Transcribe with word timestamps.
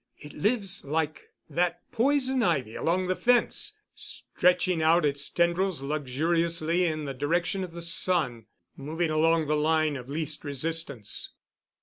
It 0.17 0.33
lives 0.33 0.83
like 0.83 1.29
that 1.47 1.81
poison 1.91 2.41
ivy 2.41 2.73
along 2.73 3.05
the 3.05 3.15
fence, 3.15 3.77
stretching 3.93 4.81
out 4.81 5.05
its 5.05 5.29
tendrils 5.29 5.83
luxuriously 5.83 6.85
in 6.85 7.05
the 7.05 7.13
direction 7.13 7.63
of 7.63 7.73
the 7.73 7.83
sun, 7.83 8.47
moving 8.75 9.11
along 9.11 9.45
the 9.45 9.55
line 9.55 9.95
of 9.95 10.09
least 10.09 10.43
resistance. 10.43 11.33